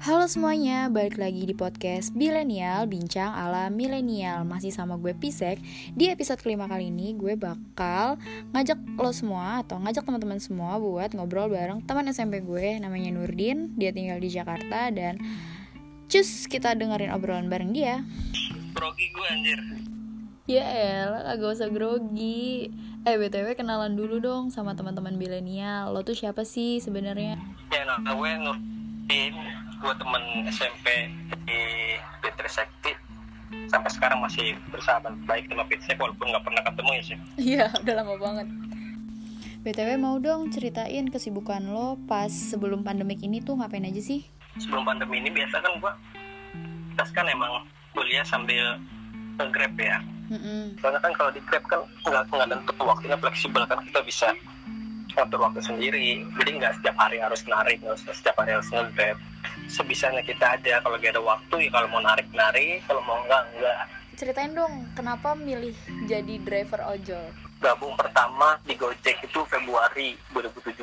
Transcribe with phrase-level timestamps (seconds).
[0.00, 5.60] Halo semuanya, balik lagi di podcast Bilenial, bincang ala milenial Masih sama gue Pisek.
[5.92, 8.16] Di episode kelima kali ini gue bakal
[8.56, 13.76] ngajak lo semua atau ngajak teman-teman semua buat ngobrol bareng teman SMP gue Namanya Nurdin,
[13.76, 15.20] dia tinggal di Jakarta dan
[16.08, 18.00] cus kita dengerin obrolan bareng dia.
[18.72, 19.60] Grogi gue anjir.
[20.48, 22.72] Ya elah, kagak usah grogi.
[23.04, 27.36] Eh BTW kenalan dulu dong sama teman-teman Bilenial Lo tuh siapa sih sebenarnya?
[27.68, 28.32] Ya nama gue?
[28.40, 30.86] Nurdin Gue temen SMP
[31.48, 31.60] di
[32.20, 32.92] Fitri Sekti
[33.66, 37.94] Sampai sekarang masih bersahabat baik sama Fitri Walaupun gak pernah ketemu ya sih Iya, udah
[38.04, 38.48] lama banget.
[39.60, 44.24] BTW mau dong ceritain kesibukan lo pas sebelum pandemik ini tuh ngapain aja sih?
[44.56, 45.92] Sebelum pandemi ini biasa kan gue
[46.96, 48.80] Kita kan emang kuliah sambil
[49.36, 50.78] nge-grab ya Mm-mm.
[50.78, 54.28] Soalnya kan kalau di Grab kan nggak nggak tentu waktunya fleksibel kan kita bisa
[55.18, 56.22] ngatur waktu sendiri.
[56.38, 59.18] Jadi nggak setiap hari harus narik, nggak setiap hari harus nge-grab.
[59.70, 63.46] Sebisanya kita aja kalau gak ada waktu ya kalau mau narik narik, kalau mau enggak
[63.54, 63.82] enggak.
[64.18, 65.72] Ceritain dong kenapa milih
[66.10, 67.24] jadi driver ojol?
[67.60, 70.80] Gabung pertama di Gojek itu Februari 2017.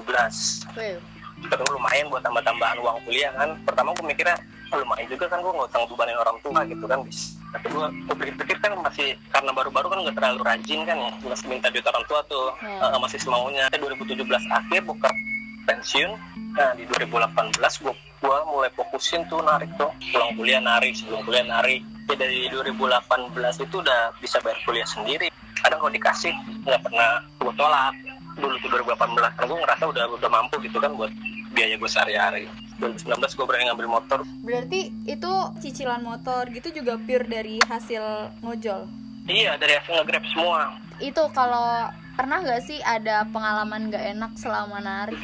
[0.77, 0.97] Weh,
[1.37, 3.53] Terus lumayan buat tambah-tambahan uang kuliah kan.
[3.61, 4.37] Pertama gue mikirnya
[4.73, 7.37] "Ah, lumayan juga kan gue nggak usah ngebebanin orang tua gitu kan bis.
[7.53, 11.11] Tapi gue, pikir-pikir kan masih karena baru-baru kan nggak terlalu rajin kan ya.
[11.21, 12.47] Masih minta duit orang tua tuh.
[12.61, 12.93] Hmm.
[12.93, 13.65] Eh, masih semaunya.
[13.73, 15.09] 2017 akhir buka
[15.65, 16.11] pensiun.
[16.57, 19.89] Nah di 2018 gue gua mulai fokusin tuh narik tuh.
[20.13, 21.81] Pulang kuliah narik, sebelum kuliah narik.
[22.07, 25.27] Ya dari 2018 itu udah bisa bayar kuliah sendiri.
[25.59, 26.31] Kadang kalau dikasih
[26.63, 27.93] nggak pernah gue tolak.
[28.37, 31.11] Dulu tuh 2018 kan gue ngerasa udah udah mampu gitu kan buat
[31.51, 32.45] biaya gue sehari-hari.
[32.79, 34.19] 2019 gue berani ngambil motor.
[34.45, 35.33] berarti itu
[35.65, 38.85] cicilan motor gitu juga pure dari hasil ngojol?
[39.27, 40.77] Iya dari hasil nge-grab semua.
[41.01, 45.19] Itu kalau pernah gak sih ada pengalaman gak enak selama narik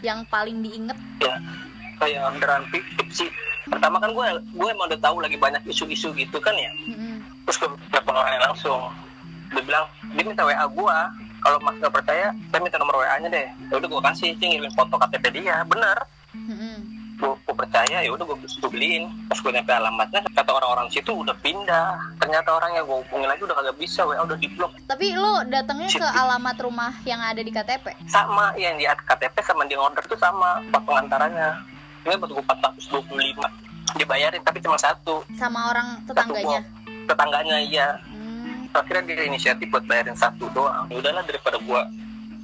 [0.00, 0.96] yang paling diinget?
[1.20, 1.36] Ya
[1.96, 3.30] kayak orderan fiktif sih.
[3.66, 6.70] Pertama kan gue gue emang udah tahu lagi banyak isu-isu gitu kan ya.
[6.86, 7.18] Mm-mm.
[7.46, 8.90] terus gue telepon orangnya langsung
[9.50, 10.98] dia bilang dia minta WA gue
[11.38, 14.46] kalau mas nggak percaya saya minta nomor WA nya deh ya udah gue kasih sih
[14.50, 15.94] ngirim foto KTP dia bener
[16.34, 16.76] Mm-mm.
[17.16, 21.14] gue, gue percaya ya udah gue, gue beliin pas gue nyampe alamatnya kata orang-orang situ
[21.14, 25.06] udah pindah ternyata orangnya gue hubungin lagi udah kagak bisa WA udah di blok Tapi
[25.14, 27.94] lo datangnya ke alamat rumah yang ada di KTP?
[28.10, 31.75] sama yang di KTP sama di order tuh sama pas pengantarannya
[32.06, 35.24] ini gue 425 dibayarin tapi cuma satu.
[35.34, 36.60] Sama orang satu tetangganya?
[36.62, 36.74] box.
[37.06, 37.88] tetangganya iya.
[38.10, 38.66] Hmm.
[38.74, 40.84] akhirnya dia inisiatif buat bayarin satu doang.
[40.92, 41.86] Ya udahlah daripada gua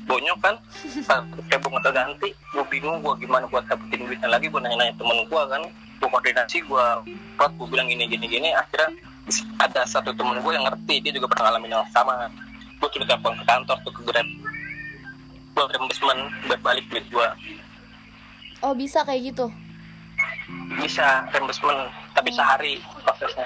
[0.02, 0.54] bonyok kan
[1.50, 5.18] kayak gua nggak ganti gua bingung gua gimana buat dapetin duitnya lagi gua nanya-nanya temen
[5.28, 5.62] gua kan.
[6.00, 7.04] Gua koordinasi gua
[7.36, 8.48] buat gua bilang gini gini gini.
[8.54, 8.88] Akhirnya
[9.60, 12.30] ada satu temen gua yang ngerti dia juga pernah ngalamin yang sama.
[12.80, 14.28] Gua coba telepon ke kantor tuh ke grab.
[15.52, 17.34] Gua reimbursement buat balik duit gua
[18.62, 19.46] Oh bisa kayak gitu?
[20.72, 23.44] bisa reimbursement tapi sehari prosesnya.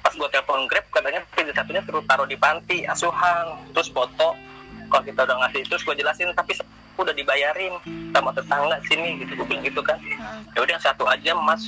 [0.00, 4.32] Pas gua telepon grab katanya pintu satunya terus taruh di panti asuhan terus foto.
[4.88, 6.56] Kalau kita udah ngasih terus gua jelasin tapi
[6.94, 7.74] udah dibayarin
[8.12, 9.36] sama tetangga sini gitu.
[9.36, 9.98] Gua bilang gitu kan.
[9.98, 10.38] Heeh.
[10.52, 11.62] ya udah yang satu aja mas.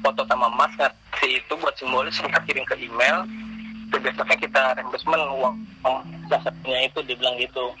[0.00, 3.24] Foto sama mas ngasih itu buat simbolis kita kirim ke email.
[3.88, 5.54] Terus besoknya kita reimbursement uang
[5.84, 5.96] uang
[6.28, 7.72] satunya itu dibilang gitu.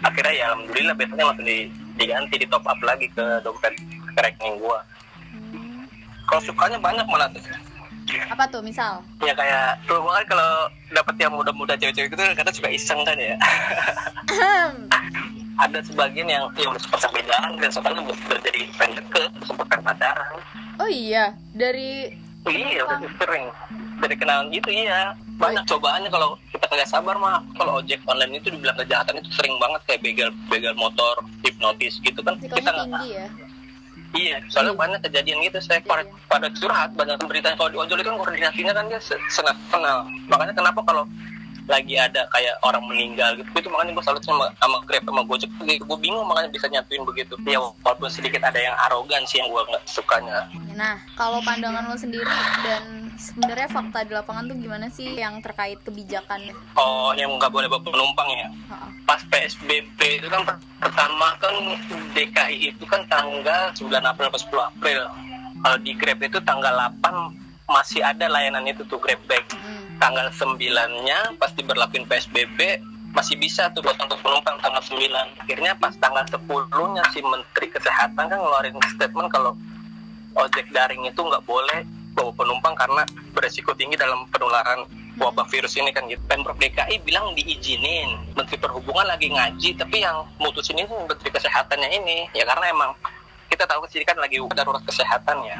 [0.00, 3.74] Akhirnya ya alhamdulillah besoknya langsung di- diganti di top up lagi ke dompet
[4.14, 4.80] ke rekening gua
[5.28, 5.84] Hmm.
[6.24, 7.42] kalau sukanya banyak malah tuh.
[8.32, 9.04] Apa tuh misal?
[9.20, 10.50] ya kayak tuh kan kalau
[10.88, 13.36] dapet yang muda-muda cewek-cewek itu kadang suka iseng kan ya
[15.58, 19.30] ada sebagian yang yang udah sempat sampai jalan dan sekarang udah udah jadi fan deket
[19.44, 20.28] sempat kan pacaran
[20.78, 22.14] Oh iya, dari
[22.46, 23.50] iya udah sering
[23.98, 28.50] dari kenalan gitu iya banyak cobaannya kalau kita kagak sabar mah kalau ojek online itu
[28.50, 32.86] dibilang kejahatan itu sering banget kayak begal begal motor hipnotis gitu kan kita risikonya nggak
[32.98, 33.26] tinggi ya.
[34.08, 34.80] Iya, soalnya Iya.
[34.80, 35.58] banyak kejadian gitu.
[35.60, 36.00] Saya pada,
[36.32, 40.08] pada curhat, banyak berita kalau di ojol itu kan koordinasinya kan dia se- senasional.
[40.24, 41.04] Makanya kenapa kalau
[41.68, 45.52] lagi ada kayak orang meninggal gitu, itu makanya gue salut sama, sama Grab sama Gojek
[45.60, 45.84] gitu.
[45.84, 47.36] Gue bingung makanya bisa nyatuin begitu.
[47.44, 50.48] Ya walaupun sedikit ada yang arogan sih yang gue nggak sukanya.
[50.72, 52.32] Nah, kalau pandangan lo sendiri
[52.64, 56.54] dan sebenarnya fakta di lapangan tuh gimana sih yang terkait kebijakan?
[56.78, 58.48] Oh, yang nggak boleh bawa penumpang ya.
[59.04, 61.54] Pas PSBB itu kan per- pertama kan
[62.14, 65.00] DKI itu kan tanggal 9 April ke 10 April.
[65.58, 66.70] Kalau di Grab itu tanggal
[67.02, 67.34] 8
[67.68, 69.44] masih ada layanan itu tuh Grab Bag.
[69.52, 69.98] Hmm.
[69.98, 72.78] tanggal 9-nya pas diberlakuin PSBB
[73.10, 74.94] masih bisa tuh buat untuk penumpang tanggal 9
[75.42, 79.58] akhirnya pas tanggal 10-nya si Menteri Kesehatan kan ngeluarin statement kalau
[80.38, 81.82] ojek daring itu nggak boleh
[82.18, 84.82] bawa penumpang karena beresiko tinggi dalam penularan
[85.22, 86.18] wabah virus ini kan gitu.
[86.26, 88.34] Pemprov DKI bilang diizinin.
[88.34, 92.26] Menteri Perhubungan lagi ngaji, tapi yang mutusin ini Menteri Kesehatannya ini.
[92.34, 92.90] Ya karena emang
[93.46, 95.58] kita tahu sih kan lagi darurat kesehatan ya.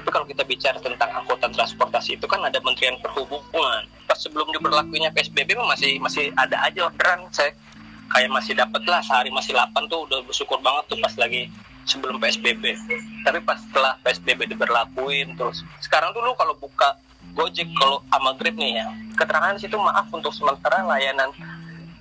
[0.00, 5.12] Tapi kalau kita bicara tentang angkutan transportasi itu kan ada Menterian Perhubungan pas sebelum diberlakunya
[5.14, 7.54] PSBB masih masih ada aja orderan saya
[8.10, 11.46] kayak masih dapat lah sehari masih 8 tuh udah bersyukur banget tuh pas lagi
[11.84, 12.76] sebelum PSBB
[13.24, 16.96] tapi pas setelah PSBB diberlakuin terus sekarang dulu kalau buka
[17.30, 21.30] Gojek kalau sama Grab nih ya keterangan situ maaf untuk sementara layanan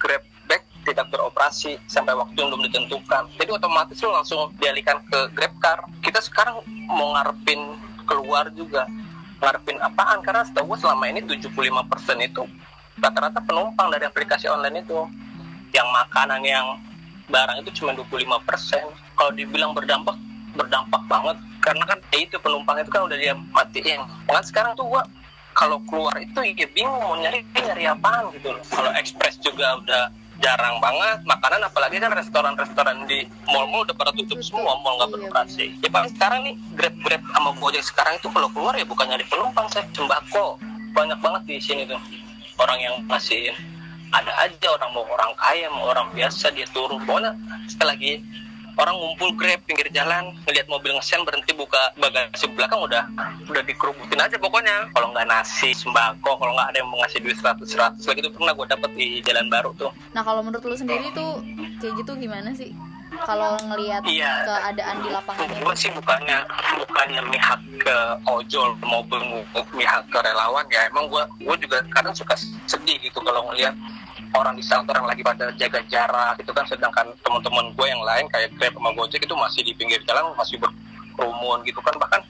[0.01, 3.29] Grab back tidak beroperasi sampai waktu yang belum ditentukan.
[3.37, 5.79] Jadi otomatis lo langsung dialihkan ke Grab Car.
[6.01, 7.61] Kita sekarang mau ngarepin
[8.09, 8.89] keluar juga.
[9.43, 10.25] Ngarepin apaan?
[10.25, 11.53] Karena setahu gue selama ini 75%
[12.25, 12.43] itu
[12.99, 15.05] rata-rata penumpang dari aplikasi online itu.
[15.69, 16.65] Yang makanan yang
[17.29, 18.83] barang itu cuma 25 persen
[19.19, 20.16] kalau dibilang berdampak
[20.56, 21.36] berdampak banget.
[21.60, 24.00] Karena kan ya itu penumpang itu kan udah dia matiin.
[24.31, 25.04] Kan sekarang tuh gua
[25.51, 28.63] kalau keluar itu ya bingung mau nyari nyari apaan gitu loh.
[28.63, 30.04] Kalau ekspres juga udah
[30.39, 35.16] jarang banget makanan apalagi kan restoran-restoran di mall-mall udah pada tutup semua mall nggak Iya,
[35.19, 35.66] beroperasi.
[35.83, 39.25] ya paling sekarang nih grab grab sama gojek sekarang itu kalau keluar ya bukan nyari
[39.27, 40.56] penumpang saya sembako.
[40.95, 42.00] Banyak banget di sini tuh.
[42.56, 43.51] Orang yang masih
[44.10, 47.04] ada aja orang mau orang kaya mau orang biasa dia turun.
[47.04, 47.36] Pokoknya
[47.68, 48.12] sekali lagi
[48.75, 53.04] orang ngumpul grab pinggir jalan ngelihat mobil ngesen berhenti buka bagasi belakang udah
[53.45, 57.38] udah dikerubutin aja pokoknya kalau nggak nasi sembako kalau nggak ada yang mau ngasih duit
[57.38, 60.75] seratus seratus lagi itu pernah gue dapet di jalan baru tuh Nah kalau menurut lu
[60.75, 61.42] sendiri tuh
[61.80, 62.75] kayak gitu gimana sih?
[63.10, 64.45] Kalau ngelihat Iya.
[64.45, 66.45] keadaan di lapangannya gue sih bukannya
[66.77, 69.18] bukannya mihak ke ojol maupun
[69.74, 73.74] mihak ke relawan ya emang gue gue juga kadang suka sedih gitu kalau ngelihat
[74.35, 78.25] orang di sana orang lagi pada jaga jarak itu kan sedangkan teman-teman gue yang lain
[78.29, 82.21] kayak Grab sama Gojek itu masih di pinggir jalan masih berkerumun gitu kan bahkan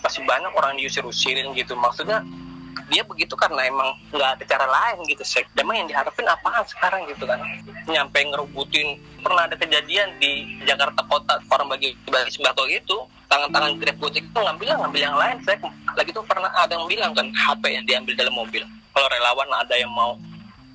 [0.00, 2.22] masih banyak orang diusir-usirin gitu maksudnya
[2.90, 5.42] dia begitu karena emang nggak ada cara lain gitu sih.
[5.58, 7.38] Emang yang diharapin apaan sekarang gitu kan?
[7.86, 13.96] Nyampe ngerubutin pernah ada kejadian di Jakarta Kota orang bagi bagi sembako gitu tangan-tangan grab
[14.02, 15.56] gojek itu ngambil ngambil yang lain saya
[15.94, 19.74] lagi tuh pernah ada yang bilang kan HP yang diambil dalam mobil kalau relawan ada
[19.78, 20.18] yang mau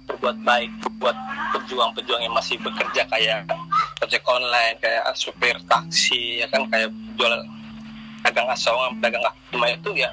[0.06, 0.72] berbuat baik
[1.02, 1.18] buat
[1.54, 3.50] pejuang-pejuang yang masih bekerja kayak
[4.02, 7.34] ojek online kayak supir taksi ya kan kayak jual
[8.26, 10.10] dagang asongan pedagang kaki lima itu ya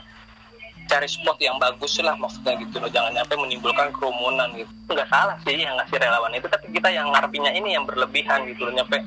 [0.91, 2.91] cari spot yang bagus lah maksudnya gitu loh.
[2.91, 4.69] Jangan sampai menimbulkan kerumunan gitu.
[4.93, 8.69] Nggak salah sih yang ngasih relawan itu tapi kita yang ngarepinnya ini yang berlebihan gitu
[8.69, 8.75] loh.
[8.77, 9.01] Nyampe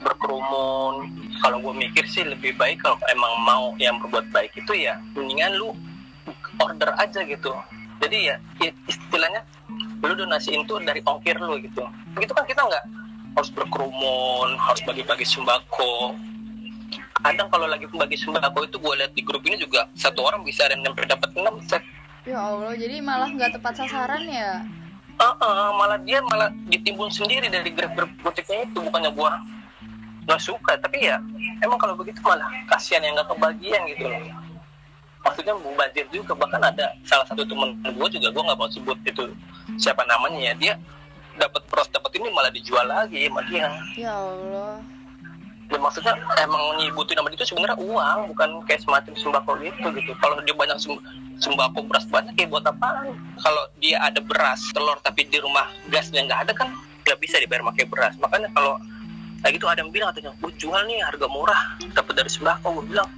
[0.00, 0.94] berkerumun.
[1.38, 5.54] Kalau gue mikir sih lebih baik kalau emang mau yang berbuat baik itu ya mendingan
[5.54, 5.70] lu
[6.60, 7.54] order aja gitu
[8.00, 8.36] jadi ya
[8.88, 9.44] istilahnya
[10.00, 11.84] lu donasiin tuh dari ongkir lu gitu.
[12.16, 12.84] Begitu kan kita nggak
[13.36, 16.16] harus berkerumun harus bagi-bagi sembako.
[17.20, 20.64] Kadang kalau lagi bagi sembako itu gue lihat di grup ini juga satu orang bisa
[20.64, 21.84] ada yang dapat enam set
[22.28, 24.60] Ya Allah, jadi malah nggak tepat sasaran ya?
[25.20, 29.40] Ah, ah, malah dia malah ditimbun sendiri dari grab-grab butiknya itu bukannya gua
[30.28, 30.80] nggak suka.
[30.80, 31.16] Tapi ya
[31.60, 34.49] emang kalau begitu malah kasihan yang nggak kebagian gitu loh
[35.20, 39.24] maksudnya mubazir juga bahkan ada salah satu temen gua juga gua nggak mau sebut itu
[39.76, 40.74] siapa namanya ya dia
[41.36, 43.70] dapat pros dapat ini malah dijual lagi dia.
[43.96, 44.80] Ya Allah.
[45.70, 50.12] ya maksudnya emang nyibutin nama itu sebenarnya uang bukan kayak semacam sembako gitu gitu.
[50.18, 51.04] Kalau dia banyak sem-
[51.38, 53.14] sembako beras banyak ya buat apaan?
[53.38, 56.74] Kalau dia ada beras telur tapi di rumah gasnya nggak ada kan
[57.06, 58.18] nggak bisa dibayar pakai beras.
[58.18, 58.82] Makanya kalau
[59.40, 61.62] kayak gitu ada yang bilang katanya gue jual nih harga murah
[61.94, 63.08] dapat dari sembako gue bilang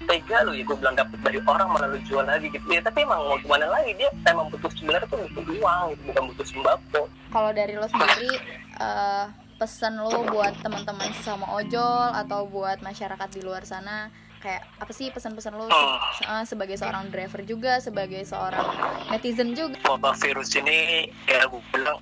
[0.00, 2.64] tega lu ya gue bilang dapat dari orang malah lu jual lagi gitu.
[2.66, 3.92] Ya tapi emang mau gimana lagi?
[3.94, 7.00] Dia emang butuh sebenarnya tuh butuh uang gitu bukan butuh sembako.
[7.30, 8.32] Kalau dari lo sendiri,
[8.74, 14.88] eh, pesan lo buat teman-teman sesama ojol atau buat masyarakat di luar sana, kayak apa
[14.90, 15.68] sih pesan-pesan lo
[16.16, 18.64] se- eh, sebagai seorang driver juga, sebagai seorang
[19.08, 19.76] netizen juga?
[19.84, 22.00] wabah virus ini ya gue bilang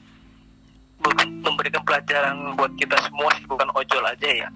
[1.40, 4.48] memberikan pelajaran buat kita semua bukan ojol aja ya.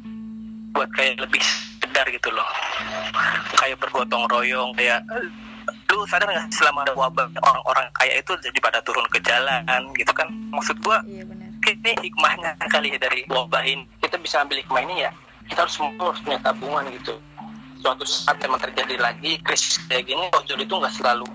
[0.73, 1.43] Buat kayak lebih
[1.93, 2.49] sadar gitu loh.
[3.61, 5.05] Kayak bergotong royong kayak
[5.93, 9.61] lu sadar nggak selama ada wabah orang-orang kaya itu jadi pada turun ke jalan?
[9.93, 10.33] Gitu kan.
[10.49, 11.29] Maksud gua Iya
[11.63, 13.85] ini hikmahnya kali ya dari wabah ini.
[14.01, 15.13] Kita bisa ambil hikmah ini ya.
[15.53, 17.13] Kita harus harus punya tabungan gitu.
[17.85, 21.29] Suatu saat emang terjadi lagi krisis kayak gini ojol itu nggak selalu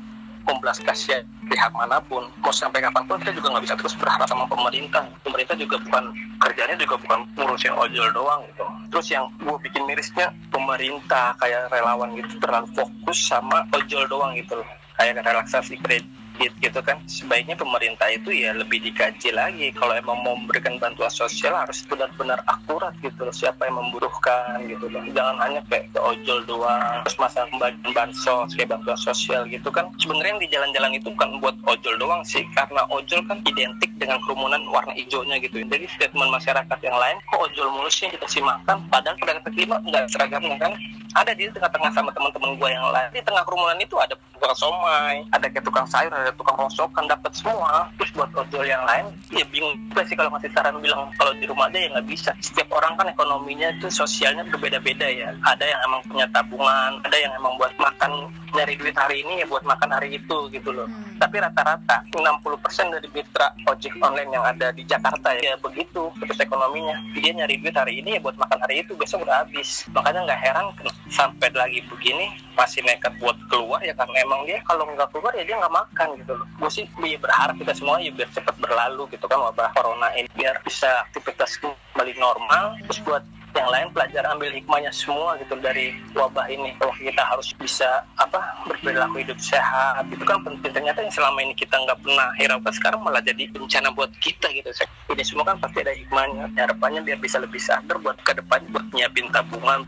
[0.48, 2.26] membelas kasihan pihak mana pun.
[2.42, 5.06] Mau sampai kapan pun kita juga nggak bisa terus berharap sama pemerintah.
[5.22, 6.04] Pemerintah juga bukan
[6.42, 12.16] kerjanya juga bukan ngurusin ojol doang gitu terus yang gue bikin mirisnya pemerintah kayak relawan
[12.16, 12.40] gitu.
[12.40, 14.68] Terlalu fokus sama ojol doang gitu loh.
[14.98, 16.07] Kayak relaksasi kredit
[16.38, 19.74] sedikit gitu kan sebaiknya pemerintah itu ya lebih dikaji lagi.
[19.74, 23.26] Kalau emang mau memberikan bantuan sosial harus benar-benar akurat gitu.
[23.26, 24.86] Loh siapa yang membutuhkan gitu.
[24.86, 29.74] Loh jangan hanya kayak ke ojol doang terus masalah pembagian bansos kayak bantuan sosial gitu
[29.74, 29.90] kan.
[29.98, 34.22] Sebenarnya yang di jalan-jalan itu bukan buat ojol doang sih karena ojol kan identik dengan
[34.30, 35.66] kerumunan warna hijaunya gitu.
[35.66, 38.06] Jadi statement masyarakat yang lain kok ojol mulu sih?
[38.06, 38.86] Yang kita sih makan.
[38.94, 40.78] Padahal pedagang kaki lima nggak seragam kan.
[41.18, 43.10] Ada di tengah-tengah sama teman-teman gue yang lain.
[43.10, 47.32] Di tengah kerumunan itu ada tukang somai ada kayak tukang sayur ada tukang rosokan dapat
[47.34, 47.90] semua.
[47.98, 51.46] Terus buat ojol yang lain ya bingung juga sih kalau masih saran bilang kalau di
[51.50, 52.32] rumah aja ya nggak bisa.
[52.40, 55.34] Setiap orang kan ekonominya itu sosialnya berbeda-beda ya.
[55.44, 59.46] Ada yang emang punya tabungan ada yang emang buat makan nyari duit hari ini ya
[59.46, 60.90] buat makan hari itu gitu loh.
[60.90, 61.06] Hmm.
[61.18, 66.94] tapi rata-rata 60% dari mitra ojek online yang ada di Jakarta ya begitu terus ekonominya.
[67.18, 69.86] Dia nyari duit hari ini ya buat makan hari itu besok udah habis.
[69.94, 70.66] Makanya nggak heran
[71.10, 75.44] sampai lagi begini masih nekat buat keluar ya karena emang dia kalau nggak keluar ya
[75.46, 76.48] dia nggak makan gitu loh.
[76.62, 80.30] Gue sih ya berharap kita semua ya biar cepat berlalu gitu kan wabah corona ini
[80.38, 82.78] biar bisa aktivitas kembali normal.
[82.86, 83.24] Terus buat
[83.56, 86.76] yang lain pelajaran ambil hikmahnya semua gitu dari wabah ini.
[86.78, 90.72] Bahwa kita harus bisa apa berperilaku hidup sehat itu kan penting.
[90.74, 94.70] Ternyata yang selama ini kita nggak pernah hiraukan sekarang malah jadi bencana buat kita gitu.
[95.14, 96.54] Ini semua kan pasti ada hikmahnya.
[96.58, 99.88] Harapannya biar bisa lebih sadar buat ke depan buat nyiapin tabungan.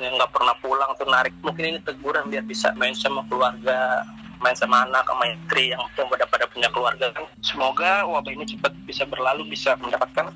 [0.00, 1.34] Yang nggak pernah pulang tuh narik.
[1.44, 4.06] Mungkin ini teguran biar bisa main sama keluarga
[4.40, 7.28] main sama anak sama istri yang pada pada punya keluarga kan.
[7.44, 10.32] Semoga wabah ini cepat bisa berlalu bisa mendapatkan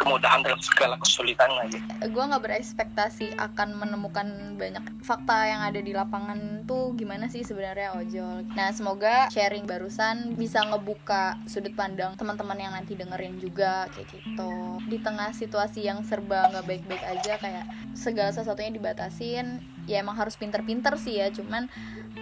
[0.00, 1.76] kemudahan dalam segala kesulitan lagi.
[2.08, 8.00] Gue nggak berekspektasi akan menemukan banyak fakta yang ada di lapangan tuh gimana sih sebenarnya
[8.00, 8.48] ojol.
[8.56, 14.52] Nah semoga sharing barusan bisa ngebuka sudut pandang teman-teman yang nanti dengerin juga kayak gitu.
[14.88, 19.60] Di tengah situasi yang serba nggak baik-baik aja kayak segala sesuatunya dibatasin.
[19.84, 21.66] Ya emang harus pinter-pinter sih ya, cuman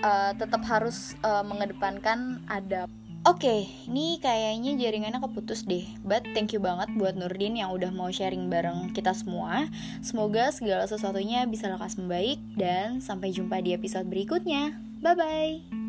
[0.01, 2.89] uh, tetap harus uh, mengedepankan adab
[3.27, 3.61] Oke, okay,
[3.91, 5.83] ini kayaknya jaringannya keputus deh.
[6.07, 9.67] But thank you banget buat Nurdin yang udah mau sharing bareng kita semua.
[10.07, 14.79] Semoga segala sesuatunya bisa lekas membaik dan sampai jumpa di episode berikutnya.
[15.03, 15.88] Bye bye.